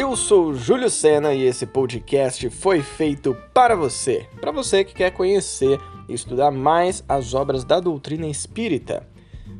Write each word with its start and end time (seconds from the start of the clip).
Eu 0.00 0.14
sou 0.14 0.54
Júlio 0.54 0.88
Sena 0.88 1.34
e 1.34 1.42
esse 1.42 1.66
podcast 1.66 2.48
foi 2.50 2.82
feito 2.82 3.36
para 3.52 3.74
você, 3.74 4.28
para 4.40 4.52
você 4.52 4.84
que 4.84 4.94
quer 4.94 5.10
conhecer 5.10 5.76
e 6.08 6.14
estudar 6.14 6.52
mais 6.52 7.02
as 7.08 7.34
obras 7.34 7.64
da 7.64 7.80
doutrina 7.80 8.28
espírita. 8.28 9.04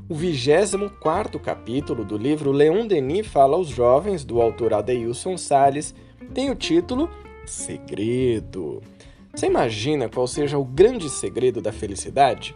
O 0.08 0.14
24 0.14 1.40
capítulo 1.40 2.04
do 2.04 2.16
livro 2.16 2.52
Leon 2.52 2.86
Denis 2.86 3.26
fala 3.26 3.56
aos 3.56 3.66
jovens, 3.66 4.24
do 4.24 4.40
autor 4.40 4.74
Adeilson 4.74 5.36
Sales, 5.36 5.92
tem 6.32 6.52
o 6.52 6.54
título 6.54 7.10
Segredo. 7.44 8.80
Você 9.34 9.46
imagina 9.46 10.08
qual 10.08 10.28
seja 10.28 10.56
o 10.56 10.64
grande 10.64 11.10
segredo 11.10 11.60
da 11.60 11.72
felicidade? 11.72 12.54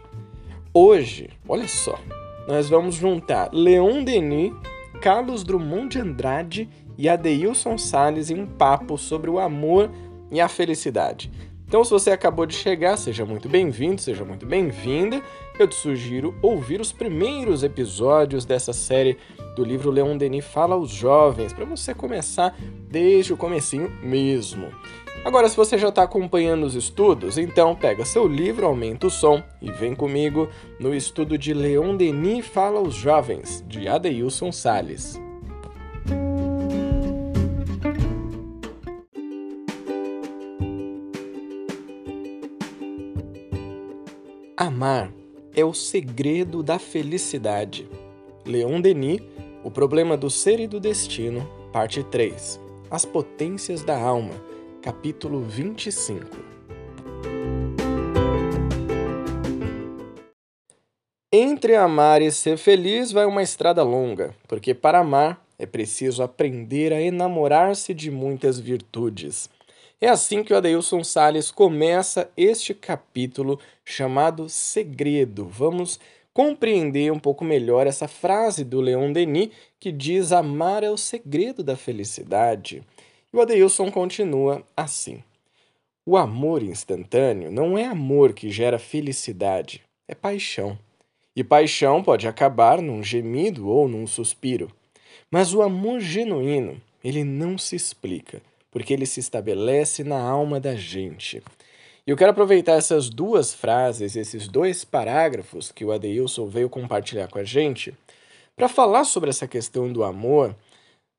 Hoje, 0.73 1.31
olha 1.49 1.67
só, 1.67 1.99
nós 2.47 2.69
vamos 2.69 2.95
juntar 2.95 3.51
Leon 3.53 4.05
Denis, 4.05 4.53
Carlos 5.01 5.43
Drummond 5.43 5.89
de 5.89 5.99
Andrade 6.01 6.71
e 6.97 7.09
Adeilson 7.09 7.79
Sales 7.79 8.31
em 8.31 8.41
um 8.41 8.47
papo 8.47 8.97
sobre 8.97 9.31
o 9.31 9.39
amor 9.39 9.91
e 10.31 10.41
a 10.41 10.49
felicidade. 10.49 11.31
Então, 11.73 11.83
se 11.83 11.91
você 11.91 12.11
acabou 12.11 12.45
de 12.45 12.55
chegar, 12.55 12.99
seja 12.99 13.25
muito 13.25 13.49
bem-vindo, 13.49 13.99
seja 13.99 14.27
muito 14.27 14.45
bem-vinda. 14.45 15.23
Eu 15.59 15.67
te 15.67 15.75
sugiro 15.75 16.35
ouvir 16.43 16.83
os 16.83 16.93
primeiros 16.93 17.63
episódios 17.63 18.45
dessa 18.45 18.75
série 18.75 19.17
do 19.57 19.65
livro 19.65 19.91
Leon 19.91 20.19
Denis 20.19 20.45
Fala 20.45 20.75
aos 20.75 20.91
Jovens, 20.91 21.51
para 21.51 21.65
você 21.65 21.95
começar 21.95 22.55
desde 22.91 23.33
o 23.33 23.39
comecinho 23.39 23.91
mesmo. 24.03 24.69
Agora, 25.25 25.49
se 25.49 25.57
você 25.57 25.79
já 25.79 25.89
está 25.89 26.03
acompanhando 26.03 26.67
os 26.67 26.75
estudos, 26.75 27.39
então 27.39 27.75
pega 27.75 28.05
seu 28.05 28.29
livro, 28.29 28.67
aumenta 28.67 29.07
o 29.07 29.11
som 29.11 29.43
e 29.61 29.71
vem 29.71 29.95
comigo 29.95 30.51
no 30.79 30.95
estudo 30.95 31.39
de 31.39 31.55
Leon 31.55 31.97
Denis 31.97 32.47
Fala 32.47 32.81
aos 32.81 32.95
Jovens, 32.95 33.65
de 33.67 33.89
Adeilson 33.89 34.53
Sales. 34.53 35.19
Amar 44.55 45.11
é 45.57 45.65
o 45.65 45.73
segredo 45.73 46.63
da 46.63 46.79
felicidade. 46.79 47.89
Leon 48.45 48.83
Denis, 48.83 49.23
O 49.65 49.71
Problema 49.71 50.15
do 50.15 50.29
Ser 50.29 50.61
e 50.61 50.67
do 50.67 50.79
Destino, 50.79 51.49
parte 51.73 52.05
3. 52.05 52.61
As 52.91 53.07
Potências 53.07 53.83
da 53.83 53.99
Alma, 53.99 54.35
capítulo 54.83 55.41
25. 55.41 56.27
Entre 61.33 61.75
amar 61.75 62.21
e 62.21 62.31
ser 62.31 62.59
feliz 62.59 63.11
vai 63.11 63.25
uma 63.25 63.43
estrada 63.43 63.83
longa, 63.83 64.35
porque 64.47 64.75
para 64.75 64.99
amar 64.99 65.43
é 65.59 65.65
preciso 65.65 66.23
aprender 66.23 66.93
a 66.93 67.01
enamorar-se 67.01 67.95
de 67.95 68.11
muitas 68.11 68.61
virtudes. 68.61 69.49
É 70.03 70.09
assim 70.09 70.43
que 70.43 70.53
o 70.53 70.57
Adeilson 70.57 71.05
Sales 71.05 71.53
começa 71.53 72.29
este 72.37 72.75
capítulo 72.75 73.61
chamado 73.85 74.49
Segredo. 74.49 75.47
Vamos 75.47 76.01
compreender 76.35 77.13
um 77.13 77.21
pouco 77.21 77.45
melhor 77.45 77.87
essa 77.87 78.09
frase 78.09 78.65
do 78.65 78.81
Leon 78.81 79.13
Denis 79.13 79.51
que 79.79 79.93
diz 79.93 80.33
amar 80.33 80.83
é 80.83 80.91
o 80.91 80.97
segredo 80.97 81.63
da 81.63 81.77
felicidade. 81.77 82.83
E 83.33 83.37
o 83.37 83.41
Adeilson 83.41 83.93
continua 83.93 84.67
assim: 84.77 85.23
O 86.05 86.17
amor 86.17 86.65
instantâneo 86.65 87.53
não 87.53 87.79
é 87.79 87.85
amor 87.85 88.33
que 88.33 88.51
gera 88.51 88.81
felicidade, 88.81 89.83
é 90.09 90.17
paixão. 90.17 90.77
E 91.37 91.45
paixão 91.45 92.03
pode 92.03 92.27
acabar 92.27 92.83
num 92.83 93.05
gemido 93.05 93.69
ou 93.69 93.87
num 93.87 94.09
suspiro. 94.09 94.69
Mas 95.31 95.55
o 95.55 95.63
amor 95.63 96.01
genuíno, 96.01 96.83
ele 97.05 97.23
não 97.23 97.57
se 97.57 97.77
explica 97.77 98.43
porque 98.73 98.93
ele 98.93 99.07
se 99.07 99.21
estabelece 99.21 100.03
na 100.03 100.21
alma 100.21 100.59
da 100.59 100.75
gente. 100.75 101.41
E 102.05 102.11
eu 102.11 102.17
quero 102.17 102.33
aproveitar 102.33 102.73
essas 102.73 103.09
duas 103.09 103.55
frases, 103.55 104.17
esses 104.17 104.49
dois 104.49 104.85
parágrafos 104.85 105.71
que 105.71 105.85
o 105.85 105.93
Adeilson 105.93 106.47
veio 106.47 106.69
compartilhar 106.69 107.29
com 107.29 107.39
a 107.39 107.45
gente, 107.45 107.95
para 108.57 108.69
falar 108.69 109.05
sobre 109.05 109.31
essa 109.31 109.47
questão 109.47 109.93
do 109.93 110.03
amor, 110.03 110.57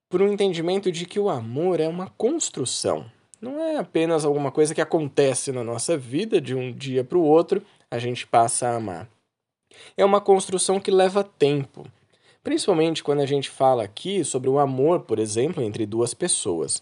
por 0.09 0.21
um 0.21 0.31
entendimento 0.31 0.91
de 0.91 1.05
que 1.05 1.19
o 1.19 1.29
amor 1.29 1.79
é 1.79 1.87
uma 1.87 2.07
construção. 2.17 3.05
Não 3.39 3.59
é 3.59 3.77
apenas 3.77 4.25
alguma 4.25 4.51
coisa 4.51 4.75
que 4.75 4.81
acontece 4.81 5.51
na 5.51 5.63
nossa 5.63 5.97
vida 5.97 6.41
de 6.41 6.55
um 6.55 6.71
dia 6.71 7.03
para 7.03 7.17
o 7.17 7.23
outro, 7.23 7.63
a 7.89 7.97
gente 7.97 8.25
passa 8.27 8.67
a 8.67 8.75
amar. 8.75 9.07
É 9.95 10.03
uma 10.03 10.21
construção 10.21 10.79
que 10.79 10.91
leva 10.91 11.23
tempo, 11.23 11.85
principalmente 12.43 13.03
quando 13.03 13.21
a 13.21 13.25
gente 13.25 13.49
fala 13.49 13.83
aqui 13.83 14.23
sobre 14.23 14.49
o 14.49 14.59
amor, 14.59 15.01
por 15.01 15.17
exemplo, 15.17 15.63
entre 15.63 15.85
duas 15.85 16.13
pessoas. 16.13 16.81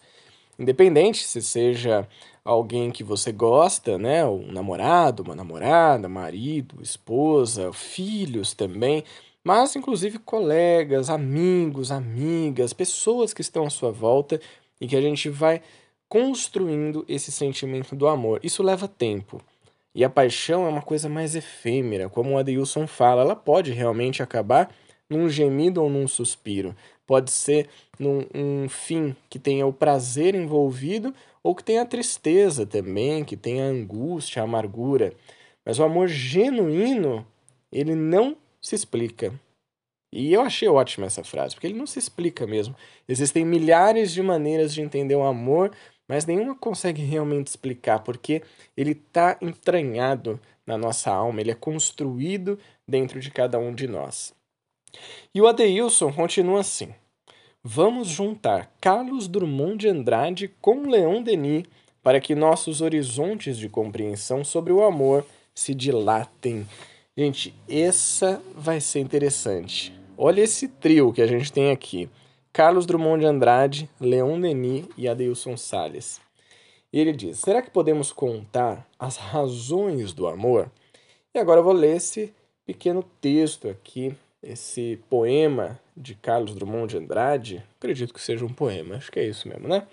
Independente 0.62 1.24
se 1.24 1.42
seja 1.42 2.08
alguém 2.46 2.92
que 2.92 3.04
você 3.04 3.32
gosta, 3.32 3.98
né? 3.98 4.24
Um 4.24 4.52
namorado, 4.52 5.24
uma 5.24 5.34
namorada, 5.34 6.08
marido, 6.08 6.76
esposa, 6.84 7.74
filhos 7.74 8.54
também, 8.54 9.04
mas 9.44 9.76
inclusive 9.76 10.20
colegas, 10.20 11.10
amigos, 11.10 11.92
amigas, 11.92 12.74
pessoas 12.74 13.34
que 13.34 13.42
estão 13.42 13.66
à 13.66 13.72
sua 13.72 13.92
volta 13.92 14.40
e 14.80 14.88
que 14.88 14.96
a 14.96 15.02
gente 15.02 15.30
vai 15.30 15.64
construindo 16.08 17.04
esse 17.08 17.32
sentimento 17.32 17.96
do 17.96 18.08
amor. 18.08 18.40
Isso 18.44 18.62
leva 18.62 18.88
tempo. 18.88 19.42
E 19.96 20.04
a 20.04 20.10
paixão 20.12 20.68
é 20.68 20.70
uma 20.70 20.84
coisa 20.84 21.10
mais 21.10 21.36
efêmera, 21.36 22.08
como 22.08 22.36
o 22.36 22.38
Adeilson 22.38 22.86
fala, 22.86 23.24
ela 23.24 23.36
pode 23.36 23.72
realmente 23.72 24.22
acabar 24.22 24.72
num 25.12 25.28
gemido 25.30 25.84
ou 25.84 25.90
num 25.90 26.08
suspiro. 26.08 26.76
Pode 27.06 27.30
ser 27.30 27.68
num 28.00 28.26
um 28.34 28.70
fim 28.70 29.16
que 29.30 29.38
tenha 29.38 29.68
o 29.68 29.74
prazer 29.74 30.34
envolvido 30.34 31.14
ou 31.44 31.54
que 31.54 31.64
tenha 31.64 31.82
a 31.82 31.86
tristeza 31.86 32.66
também, 32.66 33.26
que 33.26 33.36
tenha 33.36 33.66
a 33.66 33.70
angústia, 33.70 34.42
a 34.42 34.46
amargura. 34.46 35.14
Mas 35.66 35.78
o 35.78 35.84
amor 35.84 36.08
genuíno, 36.08 37.28
ele 37.72 37.94
não 37.94 38.38
se 38.62 38.74
explica. 38.76 39.34
E 40.14 40.34
eu 40.34 40.42
achei 40.42 40.68
ótima 40.68 41.08
essa 41.08 41.24
frase, 41.24 41.56
porque 41.56 41.68
ele 41.68 41.78
não 41.78 41.88
se 41.88 42.00
explica 42.00 42.48
mesmo. 42.48 42.76
Existem 43.08 43.46
milhares 43.46 44.12
de 44.12 44.22
maneiras 44.22 44.74
de 44.74 44.82
entender 44.82 45.16
o 45.16 45.24
amor, 45.24 45.72
mas 46.08 46.26
nenhuma 46.26 46.56
consegue 46.56 47.02
realmente 47.02 47.48
explicar, 47.48 48.00
porque 48.00 48.42
ele 48.76 48.92
está 48.92 49.38
entranhado 49.42 50.40
na 50.66 50.78
nossa 50.78 51.12
alma, 51.12 51.42
ele 51.42 51.52
é 51.52 51.56
construído 51.56 52.60
dentro 52.88 53.20
de 53.20 53.32
cada 53.32 53.58
um 53.58 53.74
de 53.74 53.88
nós. 53.88 54.34
E 55.34 55.42
o 55.42 55.48
Adeilson 55.48 56.12
continua 56.12 56.62
assim: 56.62 56.94
Vamos 57.64 58.08
juntar 58.08 58.74
Carlos 58.82 59.28
Drummond 59.28 59.78
de 59.78 59.88
Andrade 59.88 60.48
com 60.60 60.90
Leon 60.90 61.22
Denis 61.22 61.66
para 62.02 62.20
que 62.20 62.34
nossos 62.34 62.82
horizontes 62.82 63.58
de 63.58 63.70
compreensão 63.70 64.44
sobre 64.44 64.74
o 64.74 64.84
amor 64.84 65.26
se 65.54 65.76
dilatem. 65.76 66.68
Gente, 67.16 67.54
essa 67.70 68.42
vai 68.56 68.82
ser 68.82 69.00
interessante. 69.00 69.94
Olha 70.18 70.42
esse 70.42 70.68
trio 70.68 71.14
que 71.14 71.22
a 71.22 71.28
gente 71.28 71.52
tem 71.52 71.72
aqui: 71.72 72.10
Carlos 72.52 72.86
Drummond 72.86 73.20
de 73.20 73.26
Andrade, 73.28 73.90
Leon 74.00 74.40
Denis 74.40 74.86
e 74.98 75.08
Adeilson 75.08 75.56
Sales. 75.56 76.20
E 76.92 77.00
ele 77.00 77.14
diz: 77.14 77.40
será 77.40 77.62
que 77.62 77.70
podemos 77.70 78.12
contar 78.12 78.88
as 78.98 79.18
razões 79.18 80.14
do 80.14 80.28
amor? 80.28 80.72
E 81.34 81.40
agora 81.40 81.60
eu 81.60 81.64
vou 81.64 81.74
ler 81.74 81.98
esse 81.98 82.34
pequeno 82.66 83.04
texto 83.22 83.70
aqui 83.70 84.16
esse 84.42 85.00
poema 85.10 85.80
de 85.96 86.16
Carlos 86.16 86.56
Drummond 86.56 86.92
de 86.92 86.98
Andrade, 86.98 87.64
acredito 87.78 88.14
que 88.14 88.22
seja 88.22 88.46
um 88.46 88.54
poema, 88.54 88.96
acho 88.96 89.12
que 89.12 89.20
é 89.20 89.28
isso 89.28 89.48
mesmo, 89.48 89.68
né? 89.68 89.88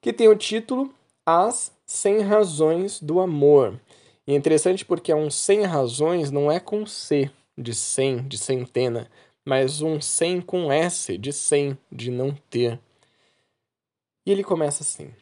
Que 0.00 0.12
tem 0.12 0.28
o 0.28 0.36
título 0.36 0.92
As 1.24 1.72
Cem 1.86 2.20
Razões 2.20 3.00
do 3.00 3.20
Amor. 3.20 3.78
E 4.26 4.32
é 4.32 4.34
interessante 4.34 4.84
porque 4.84 5.12
é 5.12 5.16
um 5.16 5.30
cem 5.30 5.62
razões 5.62 6.30
não 6.30 6.50
é 6.50 6.58
com 6.58 6.86
C 6.86 7.30
de 7.56 7.74
cem, 7.74 8.26
de 8.26 8.38
centena, 8.38 9.10
mas 9.44 9.82
um 9.82 10.00
cem 10.00 10.40
com 10.40 10.72
S 10.72 11.16
de 11.18 11.32
cem, 11.32 11.78
de 11.92 12.10
não 12.10 12.34
ter. 12.48 12.80
E 14.26 14.32
ele 14.32 14.42
começa 14.42 14.82
assim: 14.82 15.12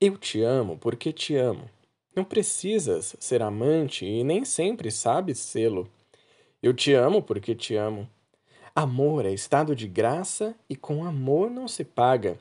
Eu 0.00 0.18
te 0.18 0.42
amo 0.42 0.76
porque 0.78 1.12
te 1.12 1.34
amo. 1.34 1.68
Não 2.14 2.24
precisas 2.24 3.16
ser 3.18 3.42
amante 3.42 4.04
e 4.04 4.22
nem 4.22 4.44
sempre 4.44 4.90
sabes 4.90 5.38
sê-lo. 5.38 5.90
Eu 6.60 6.74
te 6.74 6.92
amo 6.92 7.22
porque 7.22 7.54
te 7.54 7.76
amo. 7.76 8.08
Amor 8.74 9.24
é 9.24 9.30
estado 9.30 9.76
de 9.76 9.86
graça 9.86 10.56
e 10.68 10.74
com 10.74 11.04
amor 11.04 11.48
não 11.48 11.68
se 11.68 11.84
paga. 11.84 12.36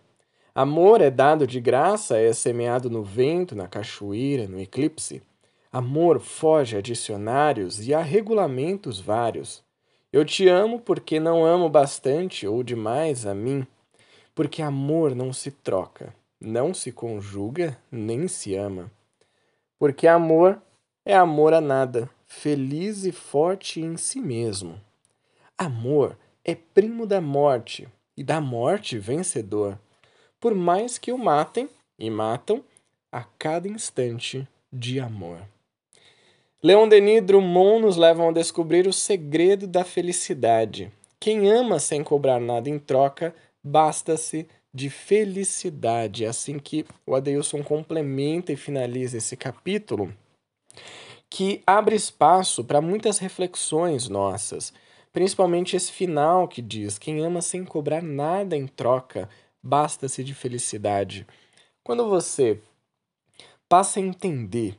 Amor 0.56 1.02
é 1.02 1.12
dado 1.12 1.46
de 1.46 1.62
graça, 1.62 2.18
é 2.18 2.34
semeado 2.34 2.90
no 2.90 3.04
vento, 3.04 3.56
na 3.56 3.68
cachoeira, 3.68 4.48
no 4.48 4.60
eclipse. 4.60 5.22
Amor 5.72 6.20
foge 6.20 6.76
a 6.76 6.82
dicionários 6.82 7.88
e 7.88 7.94
a 7.94 8.02
regulamentos 8.02 9.00
vários. 9.00 9.64
Eu 10.12 10.26
te 10.26 10.48
amo 10.48 10.80
porque 10.80 11.20
não 11.20 11.46
amo 11.46 11.70
bastante 11.70 12.48
ou 12.48 12.64
demais 12.64 13.24
a 13.24 13.36
mim. 13.36 13.68
Porque 14.34 14.64
amor 14.64 15.14
não 15.14 15.32
se 15.32 15.52
troca, 15.52 16.12
não 16.42 16.74
se 16.74 16.92
conjuga, 16.92 17.78
nem 17.92 18.28
se 18.28 18.56
ama. 18.56 18.92
Porque 19.78 20.08
amor 20.08 20.60
é 21.06 21.16
amor 21.16 21.54
a 21.54 21.62
nada 21.62 22.10
feliz 22.28 23.06
e 23.06 23.12
forte 23.12 23.82
em 23.82 23.98
si 23.98 24.20
mesmo. 24.20 24.80
Amor 25.58 26.18
é 26.44 26.54
primo 26.54 27.08
da 27.08 27.20
morte 27.20 27.88
e 28.16 28.24
da 28.24 28.40
morte 28.40 29.00
vencedor. 29.00 29.80
por 30.40 30.54
mais 30.54 31.00
que 31.00 31.12
o 31.12 31.18
matem 31.18 31.68
e 31.98 32.12
matam 32.12 32.64
a 33.12 33.24
cada 33.24 33.68
instante 33.68 34.48
de 34.72 35.00
amor. 35.00 35.42
Leon 36.62 36.88
Denis 36.88 37.24
Drummond 37.24 37.82
nos 37.82 37.98
levam 37.98 38.30
a 38.30 38.32
descobrir 38.32 38.88
o 38.88 38.94
segredo 38.94 39.66
da 39.66 39.84
felicidade. 39.84 40.92
Quem 41.20 41.52
ama 41.52 41.80
sem 41.80 42.04
cobrar 42.04 42.40
nada 42.40 42.70
em 42.70 42.78
troca, 42.78 43.34
basta-se 43.64 44.48
de 44.72 44.90
felicidade. 44.90 46.26
É 46.26 46.28
assim 46.28 46.60
que 46.60 46.86
o 47.06 47.16
Adeilson 47.16 47.64
complementa 47.64 48.54
e 48.54 48.56
finaliza 48.56 49.18
esse 49.18 49.36
capítulo, 49.36 50.14
que 51.30 51.62
abre 51.66 51.96
espaço 51.96 52.64
para 52.64 52.82
muitas 52.82 53.18
reflexões 53.18 54.08
nossas, 54.08 54.74
principalmente 55.12 55.76
esse 55.76 55.92
final 55.92 56.48
que 56.48 56.62
diz: 56.62 56.98
quem 56.98 57.24
ama 57.24 57.42
sem 57.42 57.66
cobrar 57.66 58.02
nada 58.02 58.56
em 58.56 58.68
troca, 58.68 59.30
basta-se 59.62 60.24
de 60.24 60.34
felicidade. 60.34 61.26
Quando 61.84 62.08
você 62.08 62.60
passa 63.68 64.00
a 64.00 64.04
entender 64.04 64.78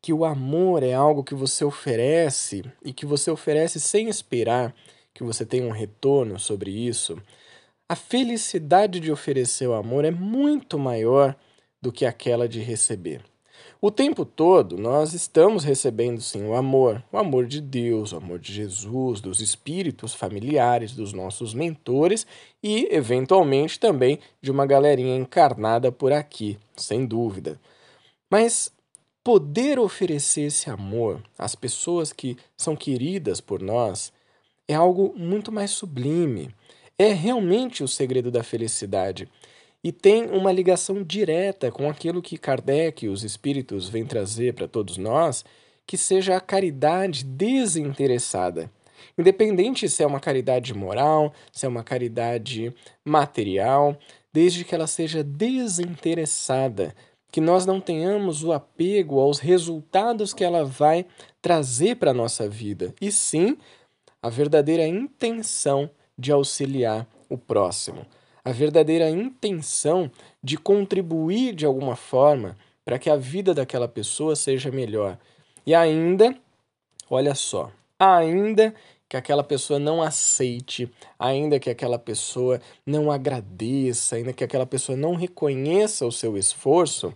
que 0.00 0.12
o 0.12 0.24
amor 0.24 0.82
é 0.82 0.94
algo 0.94 1.24
que 1.24 1.34
você 1.34 1.64
oferece 1.64 2.62
e 2.84 2.92
que 2.92 3.04
você 3.04 3.30
oferece 3.30 3.80
sem 3.80 4.08
esperar 4.08 4.74
que 5.12 5.24
você 5.24 5.44
tenha 5.44 5.66
um 5.66 5.72
retorno 5.72 6.38
sobre 6.38 6.70
isso, 6.70 7.20
a 7.88 7.96
felicidade 7.96 9.00
de 9.00 9.10
oferecer 9.10 9.66
o 9.66 9.74
amor 9.74 10.04
é 10.04 10.10
muito 10.10 10.78
maior 10.78 11.34
do 11.80 11.90
que 11.90 12.04
aquela 12.04 12.48
de 12.48 12.60
receber. 12.60 13.24
O 13.80 13.92
tempo 13.92 14.24
todo 14.24 14.76
nós 14.76 15.14
estamos 15.14 15.62
recebendo 15.62 16.20
sim 16.20 16.42
o 16.42 16.56
amor, 16.56 17.00
o 17.12 17.16
amor 17.16 17.46
de 17.46 17.60
Deus, 17.60 18.12
o 18.12 18.16
amor 18.16 18.40
de 18.40 18.52
Jesus, 18.52 19.20
dos 19.20 19.40
espíritos 19.40 20.12
familiares, 20.12 20.96
dos 20.96 21.12
nossos 21.12 21.54
mentores 21.54 22.26
e, 22.60 22.88
eventualmente, 22.90 23.78
também 23.78 24.18
de 24.42 24.50
uma 24.50 24.66
galerinha 24.66 25.14
encarnada 25.14 25.92
por 25.92 26.12
aqui, 26.12 26.58
sem 26.74 27.06
dúvida. 27.06 27.60
Mas 28.28 28.72
poder 29.22 29.78
oferecer 29.78 30.46
esse 30.46 30.68
amor 30.68 31.22
às 31.38 31.54
pessoas 31.54 32.12
que 32.12 32.36
são 32.56 32.74
queridas 32.74 33.40
por 33.40 33.62
nós 33.62 34.12
é 34.66 34.74
algo 34.74 35.14
muito 35.16 35.52
mais 35.52 35.70
sublime. 35.70 36.52
É 36.98 37.12
realmente 37.12 37.84
o 37.84 37.88
segredo 37.88 38.28
da 38.28 38.42
felicidade 38.42 39.28
e 39.82 39.92
tem 39.92 40.24
uma 40.30 40.52
ligação 40.52 41.02
direta 41.02 41.70
com 41.70 41.88
aquilo 41.88 42.22
que 42.22 42.36
Kardec 42.36 43.04
e 43.04 43.08
os 43.08 43.22
espíritos 43.22 43.88
vêm 43.88 44.04
trazer 44.04 44.54
para 44.54 44.66
todos 44.66 44.96
nós, 44.96 45.44
que 45.86 45.96
seja 45.96 46.36
a 46.36 46.40
caridade 46.40 47.24
desinteressada. 47.24 48.70
Independente 49.16 49.88
se 49.88 50.02
é 50.02 50.06
uma 50.06 50.20
caridade 50.20 50.74
moral, 50.74 51.32
se 51.52 51.64
é 51.64 51.68
uma 51.68 51.84
caridade 51.84 52.74
material, 53.04 53.96
desde 54.32 54.64
que 54.64 54.74
ela 54.74 54.86
seja 54.86 55.22
desinteressada, 55.22 56.94
que 57.30 57.40
nós 57.40 57.66
não 57.66 57.80
tenhamos 57.80 58.42
o 58.42 58.52
apego 58.52 59.20
aos 59.20 59.38
resultados 59.38 60.32
que 60.32 60.44
ela 60.44 60.64
vai 60.64 61.06
trazer 61.40 61.96
para 61.96 62.10
a 62.10 62.14
nossa 62.14 62.48
vida, 62.48 62.94
e 63.00 63.12
sim 63.12 63.56
a 64.22 64.28
verdadeira 64.28 64.86
intenção 64.86 65.90
de 66.18 66.32
auxiliar 66.32 67.06
o 67.28 67.38
próximo, 67.38 68.04
a 68.48 68.52
verdadeira 68.52 69.10
intenção 69.10 70.10
de 70.42 70.56
contribuir 70.56 71.54
de 71.54 71.66
alguma 71.66 71.94
forma 71.94 72.56
para 72.82 72.98
que 72.98 73.10
a 73.10 73.16
vida 73.16 73.52
daquela 73.52 73.86
pessoa 73.86 74.34
seja 74.34 74.70
melhor. 74.70 75.18
E 75.66 75.74
ainda, 75.74 76.34
olha 77.10 77.34
só, 77.34 77.70
ainda 77.98 78.74
que 79.06 79.18
aquela 79.18 79.44
pessoa 79.44 79.78
não 79.78 80.02
aceite, 80.02 80.90
ainda 81.18 81.60
que 81.60 81.68
aquela 81.68 81.98
pessoa 81.98 82.58
não 82.86 83.12
agradeça, 83.12 84.16
ainda 84.16 84.32
que 84.32 84.42
aquela 84.42 84.64
pessoa 84.64 84.96
não 84.96 85.14
reconheça 85.14 86.06
o 86.06 86.12
seu 86.12 86.38
esforço, 86.38 87.14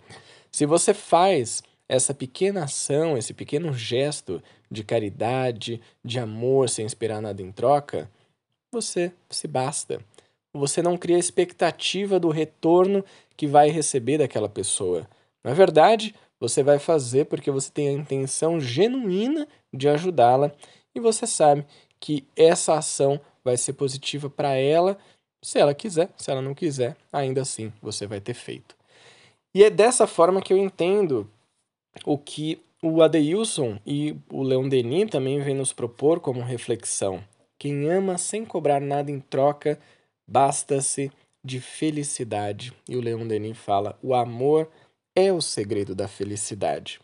se 0.50 0.67
você 0.67 0.93
faz 0.93 1.62
essa 1.88 2.12
pequena 2.12 2.64
ação, 2.64 3.17
esse 3.17 3.32
pequeno 3.32 3.73
gesto 3.73 4.43
de 4.70 4.84
caridade, 4.84 5.81
de 6.05 6.19
amor, 6.19 6.69
sem 6.69 6.84
esperar 6.84 7.23
nada 7.23 7.40
em 7.40 7.50
troca, 7.50 8.11
você 8.70 9.11
se 9.31 9.49
basta. 9.49 9.99
Você 10.55 10.83
não 10.83 10.97
cria 10.97 11.19
expectativa 11.19 12.21
do 12.21 12.29
retorno 12.29 13.05
que 13.37 13.47
vai 13.47 13.71
receber 13.71 14.19
daquela 14.19 14.49
pessoa. 14.49 15.09
Na 15.43 15.55
verdade, 15.55 16.15
você 16.39 16.63
vai 16.63 16.79
fazer 16.79 17.27
porque 17.27 17.51
você 17.51 17.71
tem 17.71 17.89
a 17.89 17.93
intenção 17.93 18.61
genuína 18.61 19.47
de 19.73 19.89
ajudá-la 19.89 20.53
e 20.95 21.01
você 21.01 21.27
sabe 21.27 21.65
que 21.99 22.27
essa 22.37 22.75
ação 22.75 23.21
vai 23.45 23.57
ser 23.57 23.73
positiva 23.75 24.29
para 24.29 24.55
ela, 24.55 24.99
se 25.43 25.59
ela 25.59 25.75
quiser, 25.75 26.11
se 26.17 26.31
ela 26.31 26.43
não 26.43 26.55
quiser, 26.55 26.97
ainda 27.13 27.43
assim 27.43 27.73
você 27.81 28.07
vai 28.07 28.21
ter 28.21 28.35
feito. 28.35 28.77
E 29.55 29.63
é 29.63 29.71
dessa 29.71 30.07
forma 30.07 30.43
que 30.43 30.53
eu 30.53 30.59
entendo 30.59 31.31
o 32.05 32.17
que 32.17 32.61
o 32.83 33.03
Adeilson 33.03 33.79
e 33.87 34.17
o 34.31 34.43
Leon 34.43 34.69
Denis 34.69 35.11
também 35.11 35.41
vêm 35.41 35.55
nos 35.55 35.73
propor 35.73 36.21
como 36.21 36.41
reflexão. 36.41 37.23
Quem 37.59 37.89
ama 37.89 38.19
sem 38.19 38.45
cobrar 38.45 38.81
nada 38.81 39.11
em 39.11 39.21
troca, 39.21 39.79
basta-se 40.27 41.11
de 41.45 41.61
felicidade. 41.61 42.73
E 42.89 42.97
o 42.97 43.01
Leon 43.01 43.27
Denis 43.27 43.59
fala: 43.59 43.99
o 44.03 44.15
amor 44.15 44.71
é 45.15 45.33
o 45.33 45.41
segredo 45.41 45.95
da 45.95 46.09
felicidade. 46.09 47.01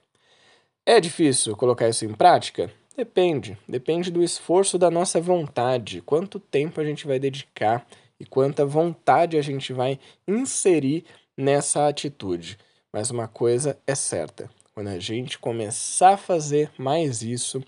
É 0.86 1.00
difícil 1.00 1.56
colocar 1.56 1.88
isso 1.88 2.04
em 2.04 2.14
prática? 2.14 2.72
Depende. 2.96 3.56
Depende 3.68 4.10
do 4.10 4.22
esforço 4.22 4.78
da 4.78 4.90
nossa 4.90 5.20
vontade, 5.20 6.02
quanto 6.02 6.40
tempo 6.40 6.80
a 6.80 6.84
gente 6.84 7.06
vai 7.06 7.18
dedicar 7.18 7.86
e 8.18 8.24
quanta 8.24 8.66
vontade 8.66 9.36
a 9.36 9.42
gente 9.42 9.72
vai 9.72 10.00
inserir 10.26 11.04
nessa 11.36 11.86
atitude. 11.86 12.58
Mas 12.92 13.10
uma 13.10 13.28
coisa 13.28 13.78
é 13.86 13.94
certa: 13.94 14.50
quando 14.74 14.88
a 14.88 14.98
gente 14.98 15.38
começar 15.38 16.14
a 16.14 16.16
fazer 16.16 16.70
mais 16.78 17.22
isso, 17.22 17.62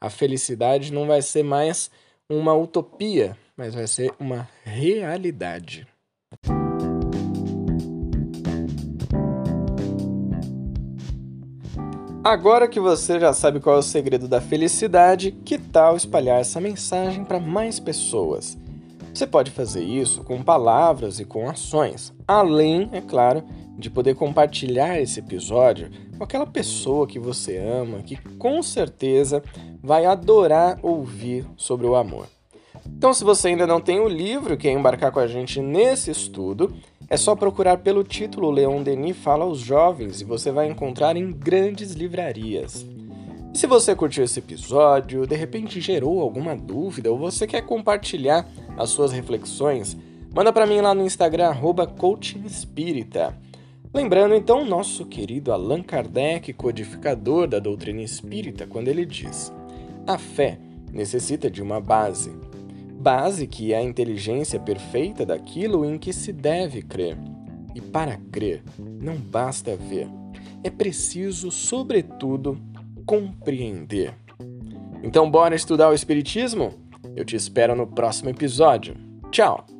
a 0.00 0.10
felicidade 0.10 0.92
não 0.92 1.06
vai 1.06 1.22
ser 1.22 1.42
mais 1.42 1.90
uma 2.28 2.54
utopia, 2.54 3.36
mas 3.56 3.74
vai 3.74 3.86
ser 3.86 4.12
uma 4.20 4.48
realidade. 4.64 5.86
Agora 12.22 12.66
que 12.66 12.80
você 12.80 13.20
já 13.20 13.32
sabe 13.32 13.60
qual 13.60 13.76
é 13.76 13.78
o 13.78 13.82
segredo 13.82 14.26
da 14.26 14.40
felicidade, 14.40 15.30
que 15.30 15.56
tal 15.56 15.96
espalhar 15.96 16.40
essa 16.40 16.60
mensagem 16.60 17.24
para 17.24 17.38
mais 17.38 17.78
pessoas? 17.78 18.58
Você 19.14 19.26
pode 19.26 19.50
fazer 19.50 19.82
isso 19.82 20.24
com 20.24 20.42
palavras 20.42 21.20
e 21.20 21.24
com 21.24 21.48
ações, 21.48 22.12
além, 22.26 22.90
é 22.92 23.00
claro, 23.00 23.44
de 23.78 23.88
poder 23.88 24.14
compartilhar 24.14 25.00
esse 25.00 25.20
episódio 25.20 25.88
com 26.18 26.24
aquela 26.24 26.46
pessoa 26.46 27.06
que 27.06 27.18
você 27.18 27.56
ama, 27.58 28.02
que 28.02 28.16
com 28.36 28.60
certeza 28.62 29.42
vai 29.80 30.04
adorar 30.04 30.78
ouvir 30.82 31.46
sobre 31.56 31.86
o 31.86 31.94
amor. 31.94 32.35
Então, 32.96 33.12
se 33.12 33.24
você 33.24 33.48
ainda 33.48 33.66
não 33.66 33.80
tem 33.80 34.00
o 34.00 34.08
livro 34.08 34.54
e 34.54 34.56
quer 34.56 34.72
embarcar 34.72 35.12
com 35.12 35.20
a 35.20 35.26
gente 35.26 35.60
nesse 35.60 36.10
estudo, 36.10 36.74
é 37.08 37.16
só 37.16 37.36
procurar 37.36 37.78
pelo 37.78 38.02
título 38.02 38.50
Leon 38.50 38.82
Denis 38.82 39.16
Fala 39.16 39.44
aos 39.44 39.60
Jovens 39.60 40.20
e 40.20 40.24
você 40.24 40.50
vai 40.50 40.68
encontrar 40.68 41.16
em 41.16 41.30
grandes 41.30 41.92
livrarias. 41.92 42.84
E 43.54 43.58
se 43.58 43.66
você 43.66 43.94
curtiu 43.94 44.24
esse 44.24 44.38
episódio, 44.38 45.26
de 45.26 45.36
repente 45.36 45.80
gerou 45.80 46.20
alguma 46.20 46.56
dúvida 46.56 47.10
ou 47.10 47.16
você 47.16 47.46
quer 47.46 47.62
compartilhar 47.62 48.46
as 48.76 48.90
suas 48.90 49.12
reflexões, 49.12 49.96
manda 50.34 50.52
para 50.52 50.66
mim 50.66 50.80
lá 50.80 50.94
no 50.94 51.06
Instagram 51.06 51.54
@coachingespírita. 51.96 53.34
Lembrando 53.94 54.34
então 54.34 54.64
nosso 54.64 55.06
querido 55.06 55.52
Allan 55.52 55.82
Kardec, 55.82 56.52
codificador 56.52 57.46
da 57.46 57.58
doutrina 57.58 58.02
espírita, 58.02 58.66
quando 58.66 58.88
ele 58.88 59.06
diz: 59.06 59.52
a 60.06 60.18
fé 60.18 60.58
necessita 60.92 61.48
de 61.48 61.62
uma 61.62 61.80
base 61.80 62.30
base 63.06 63.46
que 63.46 63.72
é 63.72 63.76
a 63.76 63.82
inteligência 63.84 64.58
perfeita 64.58 65.24
daquilo 65.24 65.84
em 65.84 65.96
que 65.96 66.12
se 66.12 66.32
deve 66.32 66.82
crer. 66.82 67.16
E 67.72 67.80
para 67.80 68.18
crer, 68.32 68.64
não 69.00 69.14
basta 69.14 69.76
ver, 69.76 70.08
é 70.64 70.70
preciso, 70.70 71.52
sobretudo, 71.52 72.58
compreender. 73.06 74.12
Então, 75.04 75.30
bora 75.30 75.54
estudar 75.54 75.88
o 75.88 75.94
Espiritismo? 75.94 76.74
Eu 77.14 77.24
te 77.24 77.36
espero 77.36 77.76
no 77.76 77.86
próximo 77.86 78.30
episódio. 78.30 78.96
Tchau! 79.30 79.75